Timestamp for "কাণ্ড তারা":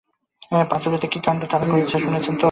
1.21-1.65